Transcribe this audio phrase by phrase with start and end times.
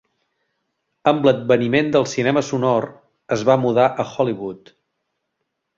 [1.11, 2.89] Amb l'adveniment del cinema sonor,
[3.37, 4.79] es va mudar a Hollywood.